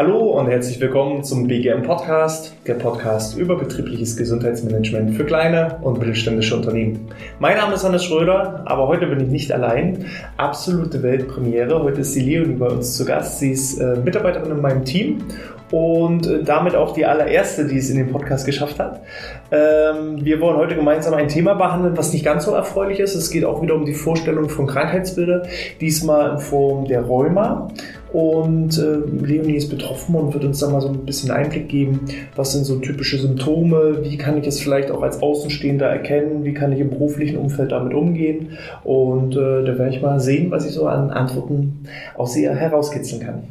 Hallo 0.00 0.30
und 0.30 0.46
herzlich 0.48 0.80
willkommen 0.80 1.22
zum 1.24 1.46
BGM 1.46 1.82
Podcast, 1.82 2.56
der 2.66 2.72
Podcast 2.72 3.36
über 3.36 3.58
betriebliches 3.58 4.16
Gesundheitsmanagement 4.16 5.14
für 5.14 5.26
kleine 5.26 5.76
und 5.82 5.98
mittelständische 5.98 6.56
Unternehmen. 6.56 7.10
Mein 7.38 7.58
Name 7.58 7.74
ist 7.74 7.84
Hannes 7.84 8.04
Schröder, 8.04 8.62
aber 8.64 8.88
heute 8.88 9.08
bin 9.08 9.20
ich 9.20 9.28
nicht 9.28 9.52
allein. 9.52 10.06
Absolute 10.38 11.02
Weltpremiere. 11.02 11.82
Heute 11.82 12.00
ist 12.00 12.16
die 12.16 12.20
Leonie 12.20 12.54
bei 12.54 12.68
uns 12.68 12.96
zu 12.96 13.04
Gast. 13.04 13.40
Sie 13.40 13.50
ist 13.50 13.78
äh, 13.78 13.96
Mitarbeiterin 14.02 14.50
in 14.50 14.62
meinem 14.62 14.86
Team 14.86 15.18
und 15.70 16.26
äh, 16.26 16.44
damit 16.44 16.74
auch 16.76 16.94
die 16.94 17.04
allererste, 17.04 17.66
die 17.66 17.76
es 17.76 17.90
in 17.90 17.98
den 17.98 18.10
Podcast 18.10 18.46
geschafft 18.46 18.78
hat. 18.78 19.02
Ähm, 19.52 20.24
wir 20.24 20.40
wollen 20.40 20.56
heute 20.56 20.76
gemeinsam 20.76 21.12
ein 21.12 21.28
Thema 21.28 21.52
behandeln, 21.52 21.98
was 21.98 22.10
nicht 22.14 22.24
ganz 22.24 22.46
so 22.46 22.54
erfreulich 22.54 23.00
ist. 23.00 23.14
Es 23.14 23.30
geht 23.30 23.44
auch 23.44 23.60
wieder 23.60 23.74
um 23.74 23.84
die 23.84 23.92
Vorstellung 23.92 24.48
von 24.48 24.66
Krankheitsbildern, 24.66 25.42
diesmal 25.78 26.30
in 26.30 26.38
Form 26.38 26.86
der 26.86 27.02
Rheuma. 27.02 27.68
Und 28.12 28.76
äh, 28.78 29.24
Leonie 29.24 29.54
ist 29.54 29.68
betroffen 29.68 30.16
und 30.16 30.34
wird 30.34 30.44
uns 30.44 30.58
da 30.58 30.68
mal 30.68 30.80
so 30.80 30.88
ein 30.88 31.06
bisschen 31.06 31.30
Einblick 31.30 31.68
geben, 31.68 32.00
was 32.34 32.52
sind 32.52 32.64
so 32.64 32.78
typische 32.80 33.18
Symptome, 33.18 34.00
wie 34.02 34.16
kann 34.16 34.36
ich 34.36 34.46
es 34.46 34.60
vielleicht 34.60 34.90
auch 34.90 35.02
als 35.02 35.22
Außenstehender 35.22 35.86
erkennen, 35.86 36.44
wie 36.44 36.52
kann 36.52 36.72
ich 36.72 36.80
im 36.80 36.90
beruflichen 36.90 37.36
Umfeld 37.36 37.70
damit 37.70 37.94
umgehen. 37.94 38.58
Und 38.82 39.36
äh, 39.36 39.64
da 39.64 39.78
werde 39.78 39.94
ich 39.94 40.02
mal 40.02 40.18
sehen, 40.18 40.50
was 40.50 40.66
ich 40.66 40.72
so 40.72 40.86
an 40.86 41.10
Antworten 41.10 41.84
aus 42.16 42.36
ihr 42.36 42.54
herauskitzeln 42.54 43.22
kann. 43.22 43.42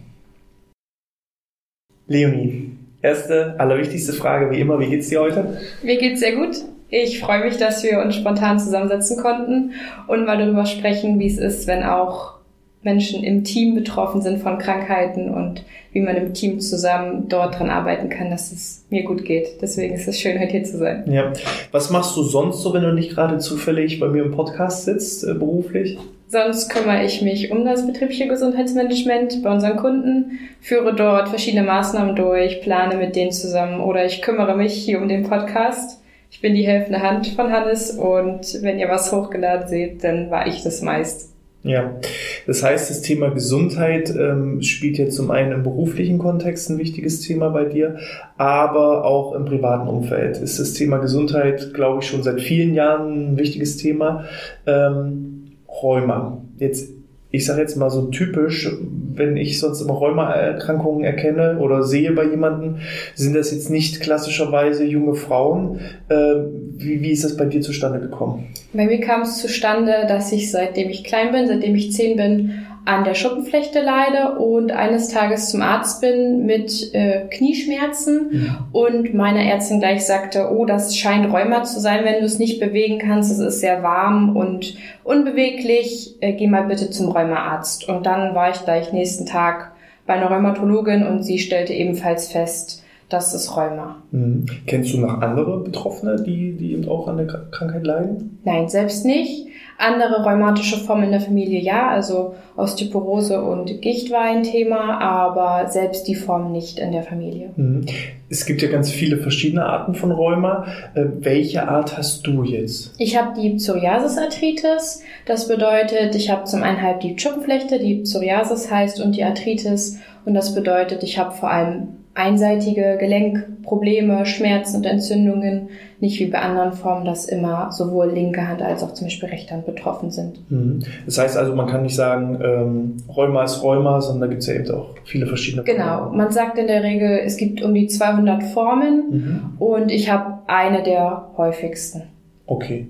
Leonie, 2.07 2.71
erste, 3.01 3.55
allerwichtigste 3.59 4.13
Frage 4.13 4.51
wie 4.51 4.59
immer, 4.59 4.79
wie 4.79 4.87
geht's 4.87 5.09
dir 5.09 5.21
heute? 5.21 5.57
Mir 5.83 5.97
geht's 5.97 6.19
sehr 6.19 6.35
gut. 6.35 6.57
Ich 6.89 7.19
freue 7.19 7.45
mich, 7.45 7.57
dass 7.57 7.83
wir 7.83 7.99
uns 7.99 8.15
spontan 8.15 8.59
zusammensetzen 8.59 9.21
konnten 9.21 9.73
und 10.07 10.25
mal 10.25 10.39
darüber 10.39 10.65
sprechen, 10.65 11.19
wie 11.19 11.27
es 11.27 11.37
ist, 11.37 11.67
wenn 11.67 11.83
auch 11.83 12.38
Menschen 12.81 13.23
im 13.23 13.43
Team 13.43 13.75
betroffen 13.75 14.21
sind 14.21 14.41
von 14.41 14.57
Krankheiten 14.57 15.29
und 15.29 15.63
wie 15.91 15.99
man 15.99 16.15
im 16.15 16.33
Team 16.33 16.61
zusammen 16.61 17.27
dort 17.27 17.59
dran 17.59 17.69
arbeiten 17.69 18.09
kann, 18.09 18.29
dass 18.29 18.51
es 18.51 18.85
mir 18.89 19.03
gut 19.03 19.25
geht. 19.25 19.61
Deswegen 19.61 19.95
ist 19.95 20.07
es 20.07 20.19
schön, 20.19 20.39
heute 20.39 20.51
hier 20.51 20.63
zu 20.63 20.77
sein. 20.77 21.03
Ja. 21.11 21.33
Was 21.71 21.89
machst 21.89 22.15
du 22.15 22.23
sonst 22.23 22.61
so, 22.61 22.73
wenn 22.73 22.83
du 22.83 22.93
nicht 22.93 23.13
gerade 23.13 23.37
zufällig 23.39 23.99
bei 23.99 24.07
mir 24.07 24.23
im 24.23 24.31
Podcast 24.31 24.85
sitzt, 24.85 25.25
äh, 25.25 25.33
beruflich? 25.33 25.97
Sonst 26.27 26.69
kümmere 26.69 27.03
ich 27.03 27.21
mich 27.21 27.51
um 27.51 27.65
das 27.65 27.85
betriebliche 27.85 28.27
Gesundheitsmanagement 28.27 29.41
bei 29.41 29.51
unseren 29.51 29.77
Kunden, 29.77 30.39
führe 30.61 30.95
dort 30.95 31.29
verschiedene 31.29 31.63
Maßnahmen 31.63 32.15
durch, 32.15 32.61
plane 32.61 32.97
mit 32.97 33.15
denen 33.15 33.31
zusammen 33.31 33.81
oder 33.81 34.05
ich 34.05 34.21
kümmere 34.21 34.55
mich 34.55 34.73
hier 34.73 35.01
um 35.01 35.07
den 35.07 35.23
Podcast. 35.23 36.01
Ich 36.29 36.39
bin 36.39 36.53
die 36.53 36.67
helfende 36.67 37.01
Hand 37.01 37.27
von 37.29 37.51
Hannes 37.51 37.91
und 37.91 38.61
wenn 38.61 38.77
ihr 38.77 38.89
was 38.89 39.11
hochgeladen 39.11 39.67
seht, 39.67 40.03
dann 40.03 40.29
war 40.29 40.45
ich 40.45 40.61
das 40.61 40.83
meist. 40.83 41.33
Ja, 41.61 41.99
das 42.47 42.63
heißt, 42.63 42.89
das 42.89 43.01
Thema 43.01 43.31
Gesundheit 43.31 44.15
ähm, 44.15 44.61
spielt 44.61 44.97
ja 44.97 45.09
zum 45.09 45.29
einen 45.29 45.51
im 45.51 45.63
beruflichen 45.63 46.17
Kontext 46.17 46.69
ein 46.69 46.77
wichtiges 46.77 47.19
Thema 47.19 47.49
bei 47.49 47.65
dir, 47.65 47.97
aber 48.37 49.03
auch 49.03 49.33
im 49.33 49.43
privaten 49.43 49.89
Umfeld 49.89 50.37
ist 50.37 50.57
das 50.57 50.71
Thema 50.71 50.99
Gesundheit, 50.99 51.73
glaube 51.73 52.01
ich, 52.01 52.09
schon 52.09 52.23
seit 52.23 52.39
vielen 52.39 52.73
Jahren 52.73 53.33
ein 53.33 53.37
wichtiges 53.37 53.75
Thema. 53.75 54.23
Ähm, 54.65 55.57
Rheuma. 55.67 56.41
Jetzt 56.57 56.89
ich 57.31 57.45
sage 57.45 57.61
jetzt 57.61 57.75
mal 57.77 57.89
so 57.89 58.07
typisch, 58.07 58.71
wenn 59.19 59.37
ich 59.37 59.59
sonst 59.59 59.81
immer 59.81 59.93
Rheumaerkrankungen 59.93 61.03
erkenne 61.03 61.59
oder 61.59 61.83
sehe 61.83 62.13
bei 62.13 62.23
jemandem, 62.23 62.77
sind 63.13 63.35
das 63.35 63.51
jetzt 63.51 63.69
nicht 63.69 63.99
klassischerweise 64.01 64.85
junge 64.85 65.13
Frauen. 65.13 65.81
Äh, 66.07 66.15
wie, 66.15 67.01
wie 67.01 67.11
ist 67.11 67.23
das 67.23 67.37
bei 67.37 67.45
dir 67.45 67.61
zustande 67.61 67.99
gekommen? 67.99 68.47
Bei 68.73 68.85
mir 68.85 69.01
kam 69.01 69.21
es 69.21 69.37
zustande, 69.37 70.05
dass 70.07 70.31
ich 70.31 70.49
seitdem 70.49 70.89
ich 70.89 71.03
klein 71.03 71.31
bin, 71.31 71.47
seitdem 71.47 71.75
ich 71.75 71.91
zehn 71.91 72.17
bin, 72.17 72.65
an 72.85 73.03
der 73.03 73.13
Schuppenflechte 73.13 73.81
leide 73.81 74.39
und 74.39 74.71
eines 74.71 75.09
Tages 75.09 75.49
zum 75.49 75.61
Arzt 75.61 76.01
bin 76.01 76.45
mit 76.45 76.93
äh, 76.93 77.27
Knieschmerzen 77.29 78.29
mhm. 78.31 78.55
und 78.71 79.13
meine 79.13 79.49
Ärztin 79.49 79.79
gleich 79.79 80.05
sagte, 80.05 80.49
oh, 80.51 80.65
das 80.65 80.97
scheint 80.97 81.31
Rheuma 81.31 81.63
zu 81.63 81.79
sein, 81.79 82.05
wenn 82.05 82.19
du 82.19 82.25
es 82.25 82.39
nicht 82.39 82.59
bewegen 82.59 82.97
kannst, 82.97 83.31
es 83.31 83.39
ist 83.39 83.59
sehr 83.59 83.83
warm 83.83 84.35
und 84.35 84.75
unbeweglich, 85.03 86.15
äh, 86.21 86.33
geh 86.33 86.47
mal 86.47 86.63
bitte 86.63 86.89
zum 86.89 87.09
Rheumaarzt. 87.09 87.87
Und 87.87 88.05
dann 88.05 88.33
war 88.33 88.49
ich 88.49 88.63
gleich 88.63 88.91
nächsten 88.91 89.25
Tag 89.25 89.73
bei 90.07 90.15
einer 90.15 90.31
Rheumatologin 90.31 91.05
und 91.05 91.23
sie 91.23 91.37
stellte 91.37 91.73
ebenfalls 91.73 92.31
fest, 92.31 92.83
das 93.09 93.33
ist 93.33 93.55
Rheuma. 93.55 93.97
Mhm. 94.11 94.45
Kennst 94.65 94.93
du 94.93 94.99
noch 94.99 95.21
andere 95.21 95.59
Betroffene, 95.63 96.21
die, 96.21 96.53
die 96.53 96.73
eben 96.73 96.87
auch 96.87 97.07
an 97.07 97.17
der 97.17 97.27
Krankheit 97.27 97.85
leiden? 97.85 98.39
Nein, 98.43 98.69
selbst 98.69 99.05
nicht. 99.05 99.48
Andere 99.81 100.25
rheumatische 100.25 100.77
Formen 100.77 101.05
in 101.05 101.11
der 101.11 101.21
Familie 101.21 101.61
ja, 101.61 101.87
also 101.87 102.35
Osteoporose 102.57 103.41
und 103.41 103.81
Gicht 103.81 104.11
war 104.11 104.23
ein 104.23 104.43
Thema, 104.43 104.99
aber 104.99 105.69
selbst 105.69 106.05
die 106.05 106.15
Form 106.15 106.51
nicht 106.51 106.79
in 106.79 106.91
der 106.91 107.03
Familie. 107.03 107.51
Mhm. 107.55 107.85
Es 108.29 108.45
gibt 108.45 108.61
ja 108.61 108.69
ganz 108.69 108.91
viele 108.91 109.17
verschiedene 109.17 109.65
Arten 109.65 109.95
von 109.95 110.11
Rheuma. 110.11 110.67
Äh, 110.95 111.05
welche 111.21 111.65
Art 111.69 111.97
hast 111.97 112.27
du 112.27 112.43
jetzt? 112.43 112.93
Ich 112.97 113.17
habe 113.17 113.39
die 113.39 113.51
Psoriasis-Arthritis. 113.51 115.01
Das 115.25 115.47
bedeutet, 115.47 116.13
ich 116.13 116.29
habe 116.29 116.43
zum 116.43 116.61
einen 116.61 116.81
halt 116.81 117.01
die 117.01 117.17
Schuppenflechte, 117.17 117.79
die 117.79 118.01
Psoriasis 118.01 118.69
heißt, 118.69 118.99
und 118.99 119.15
die 119.15 119.23
Arthritis. 119.23 119.97
Und 120.25 120.33
das 120.33 120.53
bedeutet, 120.53 121.03
ich 121.03 121.17
habe 121.17 121.31
vor 121.31 121.49
allem 121.49 121.98
einseitige 122.19 122.97
Gelenkprobleme, 122.99 124.25
Schmerzen 124.25 124.77
und 124.77 124.85
Entzündungen, 124.85 125.69
nicht 126.01 126.19
wie 126.19 126.25
bei 126.25 126.39
anderen 126.39 126.73
Formen, 126.73 127.05
dass 127.05 127.25
immer 127.25 127.71
sowohl 127.71 128.11
linke 128.11 128.45
Hand 128.45 128.61
als 128.61 128.83
auch 128.83 128.93
zum 128.93 129.07
Beispiel 129.07 129.29
rechte 129.29 129.53
Hand 129.53 129.65
betroffen 129.65 130.11
sind. 130.11 130.39
Mhm. 130.51 130.79
Das 131.05 131.17
heißt 131.17 131.37
also, 131.37 131.55
man 131.55 131.67
kann 131.67 131.83
nicht 131.83 131.95
sagen, 131.95 132.39
ähm, 132.43 132.97
Rheuma 133.15 133.45
ist 133.45 133.63
Rheuma, 133.63 134.01
sondern 134.01 134.21
da 134.21 134.27
gibt 134.27 134.41
es 134.41 134.47
ja 134.47 134.55
eben 134.55 134.71
auch 134.71 134.95
viele 135.05 135.27
verschiedene 135.27 135.63
Formen. 135.63 135.79
Genau, 135.79 136.09
man 136.09 136.31
sagt 136.31 136.57
in 136.57 136.67
der 136.67 136.83
Regel, 136.83 137.21
es 137.25 137.37
gibt 137.37 137.61
um 137.61 137.73
die 137.73 137.87
200 137.87 138.43
Formen 138.43 139.03
mhm. 139.09 139.41
und 139.59 139.89
ich 139.89 140.11
habe 140.11 140.39
eine 140.47 140.83
der 140.83 141.29
häufigsten. 141.37 142.03
Okay. 142.45 142.87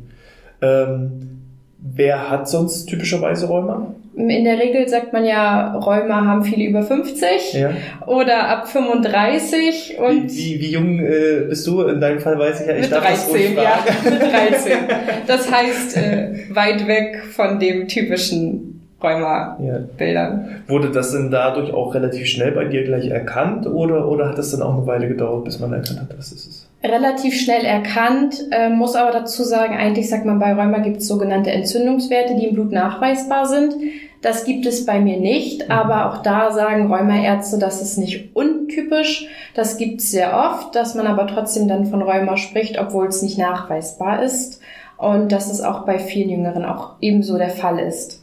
Ähm, 0.62 1.42
wer 1.78 2.32
hat 2.32 2.50
sonst 2.50 2.86
typischerweise 2.86 3.48
Rheuma? 3.48 3.94
In 4.28 4.44
der 4.44 4.60
Regel 4.60 4.88
sagt 4.90 5.14
man 5.14 5.24
ja, 5.26 5.74
Rheuma 5.76 6.26
haben 6.26 6.44
viele 6.44 6.66
über 6.66 6.84
50 6.84 7.54
ja. 7.54 7.72
oder 8.06 8.50
ab 8.50 8.68
35. 8.68 9.98
Und 9.98 10.30
wie, 10.30 10.38
wie, 10.38 10.60
wie 10.62 10.72
jung 10.72 11.00
äh, 11.00 11.46
bist 11.48 11.66
du? 11.66 11.84
In 11.84 12.02
deinem 12.02 12.20
Fall 12.20 12.38
weiß 12.38 12.62
ich 12.62 12.68
ja, 12.68 12.76
ich 12.76 12.82
mit 12.82 12.92
13, 12.92 13.56
ja, 13.56 13.80
mit 14.04 14.22
13. 14.22 14.78
Das 15.28 15.52
heißt, 15.52 15.98
äh, 15.98 16.34
weit 16.50 16.88
weg 16.88 17.24
von 17.32 17.60
dem 17.60 17.88
typischen 17.88 18.82
Rheuma-Bildern. 19.02 20.50
Ja. 20.68 20.74
Wurde 20.74 20.92
das 20.92 21.12
denn 21.12 21.32
dadurch 21.32 21.72
auch 21.72 21.96
relativ 21.96 22.28
schnell 22.28 22.52
bei 22.52 22.66
dir 22.66 22.84
gleich 22.84 23.08
erkannt 23.08 23.66
oder, 23.68 24.08
oder 24.10 24.28
hat 24.28 24.38
das 24.38 24.52
dann 24.52 24.62
auch 24.62 24.76
eine 24.76 24.88
Weile 24.88 25.08
gedauert, 25.08 25.46
bis 25.46 25.60
man 25.60 25.72
erkannt 25.72 26.02
hat, 26.02 26.18
was 26.18 26.34
es 26.34 26.46
ist? 26.46 26.70
relativ 26.84 27.40
schnell 27.40 27.66
erkannt, 27.66 28.46
äh, 28.52 28.70
muss 28.70 28.96
aber 28.96 29.12
dazu 29.12 29.44
sagen, 29.44 29.76
eigentlich 29.76 30.10
sagt 30.10 30.26
man, 30.26 30.40
bei 30.40 30.54
Rheuma 30.54 30.80
gibt 30.80 30.98
es 30.98 31.08
sogenannte 31.08 31.52
Entzündungswerte, 31.52 32.36
die 32.36 32.48
im 32.48 32.54
Blut 32.54 32.72
nachweisbar 32.72 33.48
sind. 33.48 33.74
Das 34.22 34.44
gibt 34.44 34.66
es 34.66 34.86
bei 34.86 35.00
mir 35.00 35.18
nicht, 35.18 35.66
mhm. 35.66 35.72
aber 35.72 36.10
auch 36.10 36.22
da 36.22 36.52
sagen 36.52 36.92
Rheumaärzte, 36.92 37.58
das 37.58 37.82
ist 37.82 37.98
nicht 37.98 38.36
untypisch. 38.36 39.28
Das 39.54 39.78
gibt 39.78 40.02
es 40.02 40.12
sehr 40.12 40.38
oft, 40.38 40.76
dass 40.76 40.96
man 40.96 41.08
aber 41.08 41.28
trotzdem 41.28 41.68
dann 41.68 41.86
von 41.86 42.02
Rheuma 42.02 42.38
spricht, 42.38 42.80
obwohl 42.80 43.08
es 43.08 43.22
nicht 43.22 43.38
nachweisbar 43.38 44.24
ist. 44.24 44.62
Und 44.98 45.32
dass 45.32 45.50
es 45.50 45.62
auch 45.62 45.86
bei 45.86 45.98
vielen 45.98 46.30
Jüngeren 46.30 46.66
auch 46.66 46.96
ebenso 47.00 47.38
der 47.38 47.52
Fall 47.52 47.80
ist. 47.80 48.22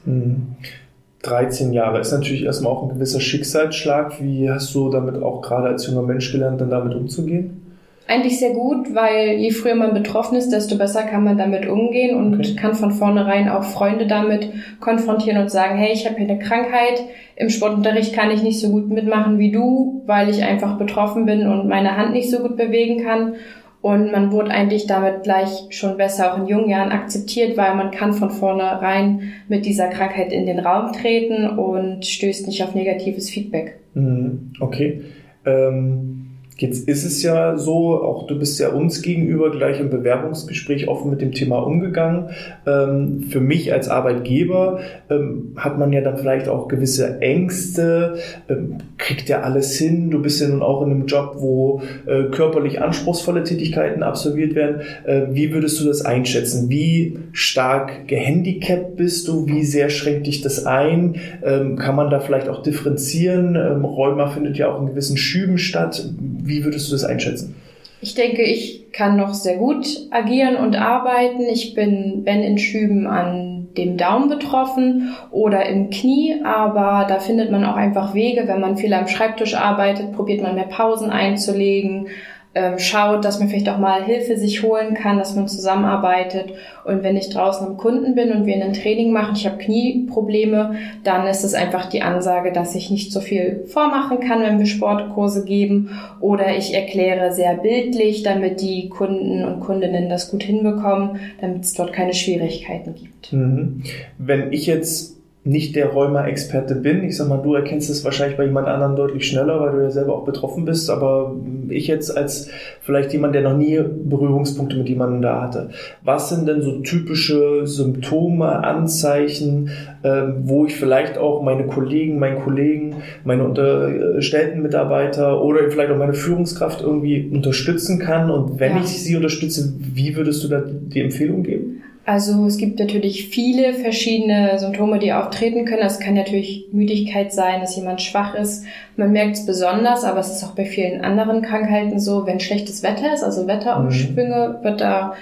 13 1.23 1.69
mhm. 1.69 1.73
Jahre 1.73 2.01
ist 2.01 2.13
natürlich 2.13 2.45
erstmal 2.45 2.73
auch 2.73 2.83
ein 2.83 2.91
gewisser 2.91 3.21
Schicksalsschlag. 3.21 4.21
Wie 4.21 4.51
hast 4.51 4.75
du 4.75 4.91
damit 4.91 5.23
auch 5.23 5.41
gerade 5.41 5.69
als 5.69 5.87
junger 5.87 6.03
Mensch 6.03 6.31
gelernt, 6.31 6.61
dann 6.61 6.69
damit 6.69 6.95
umzugehen? 6.95 7.66
Eigentlich 8.09 8.39
sehr 8.39 8.51
gut, 8.51 8.95
weil 8.95 9.31
je 9.33 9.51
früher 9.51 9.75
man 9.75 9.93
betroffen 9.93 10.37
ist, 10.37 10.51
desto 10.51 10.79
besser 10.79 11.03
kann 11.03 11.25
man 11.25 11.37
damit 11.37 11.67
umgehen 11.67 12.17
und 12.17 12.39
okay. 12.39 12.55
kann 12.55 12.75
von 12.75 12.93
vornherein 12.93 13.49
auch 13.49 13.65
Freunde 13.65 14.07
damit 14.07 14.49
konfrontieren 14.79 15.43
und 15.43 15.51
sagen, 15.51 15.77
hey, 15.77 15.93
ich 15.93 16.07
habe 16.07 16.17
hier 16.17 16.29
eine 16.29 16.39
Krankheit, 16.39 17.03
im 17.35 17.51
Sportunterricht 17.51 18.13
kann 18.13 18.31
ich 18.31 18.45
nicht 18.45 18.61
so 18.61 18.71
gut 18.71 18.89
mitmachen 18.89 19.41
wie 19.41 19.51
du, 19.51 20.03
weil 20.07 20.31
ich 20.31 20.45
einfach 20.45 20.79
betroffen 20.79 21.27
bin 21.27 21.49
und 21.49 21.67
meine 21.67 21.97
Hand 21.97 22.13
nicht 22.13 22.31
so 22.31 22.39
gut 22.39 22.57
bewegen 22.57 23.03
kann. 23.03 23.35
Und 23.83 24.11
man 24.11 24.33
wurde 24.33 24.51
eigentlich 24.51 24.87
damit 24.87 25.23
gleich 25.23 25.67
schon 25.71 25.97
besser 25.97 26.33
auch 26.33 26.39
in 26.39 26.47
jungen 26.47 26.69
Jahren 26.69 26.93
akzeptiert, 26.93 27.57
weil 27.57 27.75
man 27.75 27.91
kann 27.91 28.15
von 28.15 28.31
vornherein 28.31 29.33
mit 29.49 29.67
dieser 29.67 29.89
Krankheit 29.89 30.33
in 30.33 30.47
den 30.47 30.61
Raum 30.61 30.93
treten 30.93 31.47
und 31.59 32.05
stößt 32.05 32.47
nicht 32.47 32.63
auf 32.63 32.75
negatives 32.75 33.31
Feedback. 33.31 33.79
Mhm. 33.95 34.53
Okay. 34.61 35.03
Ähm 35.45 36.26
Jetzt 36.59 36.89
ist 36.89 37.05
es 37.05 37.23
ja 37.23 37.59
so, 37.59 38.03
auch 38.03 38.27
du 38.27 38.39
bist 38.39 38.59
ja 38.59 38.71
uns 38.71 39.03
gegenüber 39.03 39.51
gleich 39.51 39.79
im 39.79 39.91
Bewerbungsgespräch 39.91 40.89
offen 40.89 41.11
mit 41.11 41.21
dem 41.21 41.33
Thema 41.33 41.59
umgegangen. 41.59 42.31
Ähm, 42.67 43.25
für 43.29 43.41
mich 43.41 43.75
als 43.75 43.91
Arbeitgeber 43.91 44.81
ähm, 45.11 45.53
hat 45.57 45.79
man 45.79 45.93
ja 45.93 46.01
dann 46.01 46.17
vielleicht 46.17 46.49
auch 46.49 46.69
gewisse 46.69 47.21
Ängste, 47.21 48.17
ähm, 48.49 48.79
kriegt 48.97 49.29
ja 49.29 49.43
alles 49.43 49.77
hin. 49.77 50.11
Du 50.11 50.23
bist 50.23 50.41
ja 50.41 50.49
nun 50.49 50.63
auch 50.63 50.81
in 50.81 50.93
einem 50.93 51.05
Job, 51.05 51.35
wo 51.37 51.83
äh, 52.07 52.31
körperlich 52.31 52.81
anspruchsvolle 52.81 53.45
Tätigkeiten 53.45 54.03
absolviert 54.03 54.55
werden. 54.55 54.81
Äh, 55.05 55.27
wie 55.33 55.53
würdest 55.53 55.79
du 55.79 55.85
das 55.85 56.07
einschätzen? 56.07 56.71
Wie 56.71 57.19
stark 57.33 58.09
gehandicapt 58.09 58.97
bist 58.97 59.29
du? 59.29 59.47
Wie 59.47 59.63
sehr 59.63 59.91
schränkt 59.91 60.27
dich 60.27 60.41
das 60.41 60.65
ein? 60.65 61.17
Kann 61.43 61.97
man 61.97 62.11
da 62.11 62.21
vielleicht 62.21 62.49
auch 62.49 62.63
differenzieren? 62.63 63.57
Rheuma 63.57 64.29
findet 64.29 64.57
ja 64.57 64.73
auch 64.73 64.81
in 64.81 64.87
gewissen 64.87 65.17
Schüben 65.17 65.59
statt 65.59 66.09
wie 66.47 66.65
würdest 66.65 66.89
du 66.89 66.93
das 66.93 67.05
einschätzen? 67.05 67.55
Ich 68.01 68.15
denke, 68.15 68.43
ich 68.43 68.93
kann 68.93 69.17
noch 69.17 69.35
sehr 69.35 69.57
gut 69.57 69.87
agieren 70.11 70.57
und 70.57 70.77
arbeiten. 70.77 71.43
Ich 71.43 71.75
bin, 71.75 72.23
wenn 72.25 72.43
in 72.43 72.59
Schüben 72.59 73.07
an 73.07 73.69
dem 73.77 73.97
Daumen 73.97 74.29
betroffen 74.29 75.15
oder 75.31 75.67
im 75.67 75.91
Knie, 75.91 76.37
aber 76.45 77.07
da 77.09 77.19
findet 77.19 77.51
man 77.51 77.65
auch 77.65 77.77
einfach 77.77 78.15
Wege. 78.15 78.45
Wenn 78.47 78.61
man 78.61 78.77
viel 78.77 78.93
am 78.95 79.09
Schreibtisch 79.09 79.55
arbeitet, 79.55 80.13
probiert 80.13 80.43
man 80.43 80.55
mehr 80.55 80.65
Pausen 80.65 81.11
einzulegen 81.11 82.09
ähm, 82.57 82.79
schaut, 82.79 83.23
dass 83.25 83.39
man 83.39 83.49
vielleicht 83.49 83.69
auch 83.69 83.79
mal 83.79 84.03
Hilfe 84.03 84.39
sich 84.39 84.63
holen 84.63 84.95
kann, 84.95 85.19
dass 85.19 85.37
man 85.37 85.47
zusammenarbeitet. 85.47 86.55
Und 86.85 87.03
wenn 87.03 87.17
ich 87.17 87.29
draußen 87.29 87.67
am 87.67 87.77
Kunden 87.77 88.15
bin 88.15 88.33
und 88.33 88.47
wir 88.47 88.55
ein 88.57 88.73
Training 88.73 89.13
machen, 89.13 89.37
ich 89.37 89.47
habe 89.47 89.59
Knieprobleme, 89.59 90.77
dann 91.05 91.27
ist 91.27 91.45
es 91.45 91.53
einfach 91.53 91.91
die 91.91 92.01
Ansage, 92.01 92.53
dass 92.53 92.75
ich 92.75 92.91
nicht 92.91 93.13
so 93.13 93.21
viel 93.21 93.65
vormachen 93.67 94.21
kann, 94.21 94.41
wenn 94.41 94.59
wir 94.59 94.65
Sportkurse 94.65 95.45
geben. 95.45 95.91
Oder 96.21 96.57
ich 96.57 96.73
erkläre 96.73 97.35
sehr 97.35 97.57
bildlich, 97.57 98.23
damit 98.23 98.63
die 98.63 98.89
Kunden 98.89 99.45
und 99.45 99.61
Kundinnen 99.61 100.09
das 100.09 100.31
gut 100.31 100.43
hinbekommen, 100.43 101.21
damit 101.43 101.65
es 101.65 101.75
dort 101.75 101.93
keine 101.93 102.15
Schwierigkeiten 102.15 102.95
gibt. 102.95 103.35
Mhm. 103.35 103.83
Wenn 104.17 104.51
ich 104.51 104.67
jetzt 104.67 105.16
nicht 105.47 105.77
der 105.77 105.91
Rheuma-Experte 105.91 106.75
bin. 106.75 107.05
Ich 107.05 107.17
sag 107.17 107.29
mal, 107.29 107.41
du 107.41 107.55
erkennst 107.55 107.89
es 107.89 108.05
wahrscheinlich 108.05 108.37
bei 108.37 108.45
jemand 108.45 108.67
anderem 108.67 108.97
deutlich 108.97 109.29
schneller, 109.29 109.61
weil 109.61 109.73
du 109.73 109.83
ja 109.83 109.91
selber 109.91 110.17
auch 110.17 110.25
betroffen 110.25 110.65
bist. 110.65 110.91
Aber 110.91 111.37
ich 111.69 111.87
jetzt 111.87 112.17
als 112.17 112.49
vielleicht 112.81 113.13
jemand, 113.13 113.35
der 113.37 113.43
noch 113.43 113.57
nie 113.57 113.81
Berührungspunkte 113.81 114.77
mit 114.77 114.89
jemandem 114.89 115.23
da 115.23 115.43
hatte. 115.43 115.71
Was 116.03 116.31
sind 116.31 116.49
denn 116.49 116.63
so 116.63 116.81
typische 116.81 117.65
Symptome, 117.65 118.65
Anzeichen, 118.65 119.71
äh, 120.03 120.23
wo 120.43 120.67
ich 120.67 120.75
vielleicht 120.75 121.17
auch 121.17 121.43
meine 121.43 121.67
Kollegen, 121.67 122.19
meinen 122.19 122.41
Kollegen, 122.41 122.97
meine 123.25 123.45
unterstellten 123.45 124.63
Mitarbeiter 124.63 125.41
oder 125.43 125.71
vielleicht 125.71 125.93
auch 125.93 125.99
meine 125.99 126.15
Führungskraft 126.15 126.83
irgendwie 126.83 127.31
unterstützen 127.33 128.01
kann? 128.01 128.33
Und 128.33 128.59
wenn 128.59 128.73
ja. 128.73 128.81
ich 128.81 128.89
sie 128.89 129.15
unterstütze, 129.15 129.75
wie 129.79 130.17
würdest 130.17 130.43
du 130.43 130.49
da 130.49 130.61
die 130.67 131.01
Empfehlung 131.01 131.45
geben? 131.45 131.83
Also 132.07 132.47
es 132.47 132.57
gibt 132.57 132.79
natürlich 132.79 133.31
viele 133.31 133.75
verschiedene 133.75 134.61
Symptome, 134.61 135.01
die 135.01 135.13
auftreten 135.13 135.65
können. 135.65 135.83
Es 135.83 135.99
kann 135.99 136.15
natürlich 136.15 136.69
Müdigkeit 136.71 137.33
sein, 137.33 137.61
dass 137.61 137.75
jemand 137.75 138.01
schwach 138.01 138.37
ist. 138.37 138.65
Man 138.97 139.11
merkt 139.11 139.35
es 139.35 139.45
besonders, 139.45 140.05
aber 140.05 140.21
es 140.21 140.31
ist 140.31 140.45
auch 140.45 140.55
bei 140.55 140.67
vielen 140.67 141.05
anderen 141.05 141.43
Krankheiten 141.43 141.99
so, 141.99 142.25
wenn 142.25 142.39
schlechtes 142.39 142.85
Wetter 142.85 143.13
ist, 143.13 143.25
also 143.25 143.49
Wetterumschwünge, 143.49 144.59
mhm. 144.61 144.65
wird 144.65 144.81
da 144.81 145.15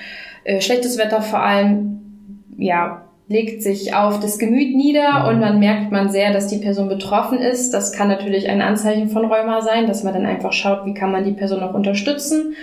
äh, 0.45 0.61
schlechtes 0.61 0.99
Wetter 0.99 1.23
vor 1.23 1.41
allem 1.41 2.01
ja 2.59 3.01
legt 3.27 3.63
sich 3.63 3.95
auf 3.95 4.21
das 4.21 4.39
Gemüt 4.39 4.77
nieder 4.77 5.21
mhm. 5.21 5.29
und 5.29 5.41
man 5.41 5.59
merkt 5.59 5.91
man 5.91 6.11
sehr, 6.11 6.35
dass 6.35 6.49
die 6.49 6.59
Person 6.59 6.91
betroffen 6.91 7.39
ist. 7.39 7.73
Das 7.73 7.93
kann 7.93 8.09
natürlich 8.09 8.51
ein 8.51 8.61
Anzeichen 8.61 9.09
von 9.09 9.25
Rheuma 9.25 9.63
sein, 9.63 9.87
dass 9.87 10.05
man 10.05 10.13
dann 10.13 10.27
einfach 10.27 10.53
schaut, 10.53 10.85
wie 10.85 10.93
kann 10.93 11.11
man 11.11 11.25
die 11.25 11.33
Person 11.33 11.61
noch 11.61 11.73
unterstützen 11.73 12.55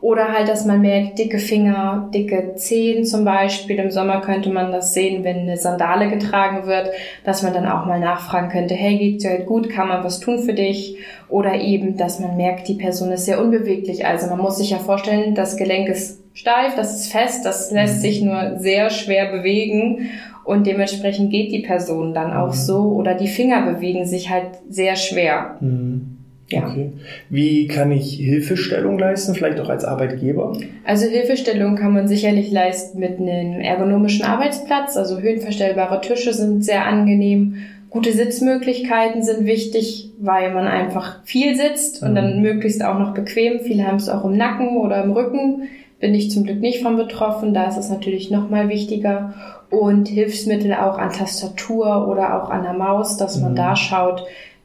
oder 0.00 0.32
halt, 0.32 0.48
dass 0.48 0.64
man 0.64 0.80
merkt, 0.80 1.18
dicke 1.18 1.38
Finger, 1.38 2.08
dicke 2.14 2.54
Zehen 2.54 3.04
zum 3.04 3.24
Beispiel. 3.24 3.78
Im 3.78 3.90
Sommer 3.90 4.22
könnte 4.22 4.48
man 4.48 4.72
das 4.72 4.94
sehen, 4.94 5.24
wenn 5.24 5.40
eine 5.40 5.58
Sandale 5.58 6.08
getragen 6.08 6.66
wird, 6.66 6.90
dass 7.24 7.42
man 7.42 7.52
dann 7.52 7.66
auch 7.66 7.84
mal 7.84 8.00
nachfragen 8.00 8.48
könnte, 8.48 8.74
hey, 8.74 8.96
geht's 8.96 9.24
dir 9.24 9.30
halt 9.30 9.46
gut? 9.46 9.68
Kann 9.68 9.88
man 9.88 10.02
was 10.02 10.18
tun 10.18 10.38
für 10.38 10.54
dich? 10.54 10.96
Oder 11.28 11.60
eben, 11.60 11.98
dass 11.98 12.18
man 12.18 12.38
merkt, 12.38 12.66
die 12.68 12.74
Person 12.74 13.12
ist 13.12 13.26
sehr 13.26 13.40
unbeweglich. 13.42 14.06
Also 14.06 14.28
man 14.28 14.38
muss 14.38 14.56
sich 14.56 14.70
ja 14.70 14.78
vorstellen, 14.78 15.34
das 15.34 15.58
Gelenk 15.58 15.88
ist 15.90 16.22
steif, 16.32 16.74
das 16.76 16.94
ist 16.94 17.12
fest, 17.12 17.44
das 17.44 17.70
lässt 17.70 17.98
mhm. 17.98 18.00
sich 18.00 18.22
nur 18.22 18.58
sehr 18.58 18.88
schwer 18.88 19.30
bewegen. 19.30 20.10
Und 20.44 20.66
dementsprechend 20.66 21.30
geht 21.30 21.52
die 21.52 21.60
Person 21.60 22.14
dann 22.14 22.32
auch 22.32 22.54
mhm. 22.54 22.58
so. 22.58 22.78
Oder 22.92 23.14
die 23.14 23.28
Finger 23.28 23.70
bewegen 23.70 24.06
sich 24.06 24.30
halt 24.30 24.46
sehr 24.70 24.96
schwer. 24.96 25.56
Mhm. 25.60 26.09
Ja. 26.52 26.66
Okay. 26.66 26.92
Wie 27.28 27.68
kann 27.68 27.92
ich 27.92 28.14
Hilfestellung 28.14 28.98
leisten, 28.98 29.34
vielleicht 29.34 29.60
auch 29.60 29.68
als 29.68 29.84
Arbeitgeber? 29.84 30.56
Also 30.84 31.06
Hilfestellung 31.06 31.76
kann 31.76 31.92
man 31.92 32.08
sicherlich 32.08 32.50
leisten 32.50 32.98
mit 32.98 33.20
einem 33.20 33.60
ergonomischen 33.60 34.24
Arbeitsplatz. 34.24 34.96
Also 34.96 35.20
höhenverstellbare 35.20 36.00
Tische 36.00 36.32
sind 36.32 36.64
sehr 36.64 36.86
angenehm. 36.86 37.56
Gute 37.88 38.12
Sitzmöglichkeiten 38.12 39.22
sind 39.22 39.46
wichtig, 39.46 40.10
weil 40.20 40.52
man 40.52 40.66
einfach 40.66 41.24
viel 41.24 41.56
sitzt 41.56 42.02
und 42.02 42.14
dann 42.14 42.36
mhm. 42.36 42.42
möglichst 42.42 42.84
auch 42.84 42.98
noch 42.98 43.14
bequem. 43.14 43.60
Viele 43.60 43.86
haben 43.86 43.96
es 43.96 44.08
auch 44.08 44.24
im 44.24 44.36
Nacken 44.36 44.76
oder 44.76 45.02
im 45.02 45.12
Rücken. 45.12 45.68
Bin 45.98 46.14
ich 46.14 46.30
zum 46.30 46.44
Glück 46.44 46.60
nicht 46.60 46.82
von 46.82 46.96
betroffen. 46.96 47.52
Da 47.52 47.68
ist 47.68 47.76
es 47.76 47.90
natürlich 47.90 48.30
noch 48.30 48.48
mal 48.48 48.68
wichtiger. 48.68 49.34
Und 49.70 50.08
Hilfsmittel 50.08 50.72
auch 50.74 50.98
an 50.98 51.12
Tastatur 51.12 52.08
oder 52.08 52.42
auch 52.42 52.50
an 52.50 52.62
der 52.62 52.72
Maus, 52.72 53.16
dass 53.16 53.40
man 53.40 53.52
mhm. 53.52 53.56
da 53.56 53.76
schaut, 53.76 54.24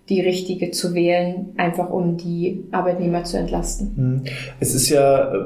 die 0.09 0.21
richtige 0.21 0.69
zu 0.69 0.93
wählen, 0.93 1.53
einfach 1.57 1.89
um 1.89 2.15
die 2.15 2.63
Arbeitnehmer 2.71 3.23
zu 3.23 3.37
entlasten. 3.37 3.93
Hm. 3.95 4.21
Es 4.59 4.75
ist 4.75 4.89
ja, 4.89 5.33
äh, 5.33 5.45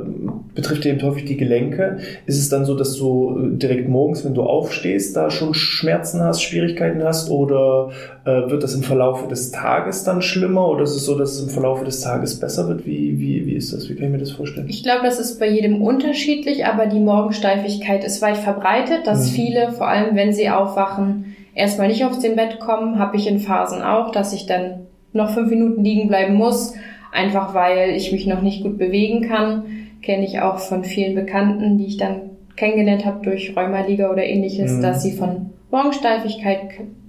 betrifft 0.53 0.85
eben 0.85 1.01
häufig 1.01 1.23
die 1.23 1.37
Gelenke. 1.37 1.99
Ist 2.25 2.37
es 2.37 2.49
dann 2.49 2.65
so, 2.65 2.75
dass 2.75 2.97
du 2.97 3.37
äh, 3.37 3.57
direkt 3.57 3.87
morgens, 3.87 4.25
wenn 4.25 4.33
du 4.33 4.43
aufstehst, 4.43 5.15
da 5.15 5.31
schon 5.31 5.53
Schmerzen 5.53 6.21
hast, 6.21 6.41
Schwierigkeiten 6.41 7.01
hast 7.03 7.29
oder 7.29 7.91
äh, 8.25 8.49
wird 8.49 8.61
das 8.63 8.75
im 8.75 8.83
Verlauf 8.83 9.29
des 9.29 9.51
Tages 9.51 10.03
dann 10.03 10.21
schlimmer 10.21 10.67
oder 10.67 10.83
ist 10.83 10.95
es 10.95 11.05
so, 11.05 11.17
dass 11.17 11.35
es 11.35 11.43
im 11.43 11.49
Verlauf 11.49 11.85
des 11.85 12.01
Tages 12.01 12.37
besser 12.37 12.67
wird? 12.67 12.85
Wie, 12.85 13.17
wie, 13.17 13.45
wie 13.45 13.53
ist 13.53 13.71
das? 13.71 13.87
Wie 13.87 13.95
kann 13.95 14.07
ich 14.07 14.11
mir 14.11 14.17
das 14.17 14.31
vorstellen? 14.31 14.67
Ich 14.67 14.83
glaube, 14.83 15.03
das 15.03 15.21
ist 15.21 15.39
bei 15.39 15.47
jedem 15.47 15.81
unterschiedlich, 15.81 16.65
aber 16.65 16.85
die 16.87 16.99
Morgensteifigkeit 16.99 18.03
ist 18.03 18.21
weit 18.21 18.37
verbreitet, 18.37 19.07
dass 19.07 19.31
mhm. 19.31 19.35
viele, 19.35 19.71
vor 19.71 19.87
allem 19.87 20.17
wenn 20.17 20.33
sie 20.33 20.49
aufwachen, 20.49 21.28
erstmal 21.59 21.89
nicht 21.89 22.05
aufs 22.05 22.19
dem 22.19 22.35
Bett 22.35 22.59
kommen, 22.59 22.97
habe 22.97 23.17
ich 23.17 23.27
in 23.27 23.39
Phasen 23.39 23.81
auch, 23.81 24.11
dass 24.11 24.33
ich 24.33 24.45
dann 24.45 24.87
noch 25.13 25.31
fünf 25.31 25.49
Minuten 25.49 25.83
liegen 25.83 26.07
bleiben 26.07 26.35
muss, 26.35 26.73
einfach 27.11 27.53
weil 27.53 27.91
ich 27.91 28.11
mich 28.11 28.25
noch 28.25 28.41
nicht 28.41 28.63
gut 28.63 28.77
bewegen 28.77 29.27
kann. 29.27 29.63
Kenne 30.01 30.25
ich 30.25 30.39
auch 30.39 30.59
von 30.59 30.83
vielen 30.83 31.15
Bekannten, 31.15 31.77
die 31.77 31.87
ich 31.87 31.97
dann 31.97 32.21
kennengelernt 32.55 33.05
habe 33.05 33.23
durch 33.23 33.55
Rheumaliga 33.55 34.09
oder 34.09 34.23
ähnliches, 34.23 34.73
mhm. 34.73 34.81
dass 34.81 35.03
sie 35.03 35.11
von 35.11 35.51
Morgensteifigkeit 35.71 36.61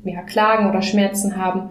ja, 0.04 0.22
klagen 0.22 0.68
oder 0.68 0.82
Schmerzen 0.82 1.36
haben. 1.36 1.70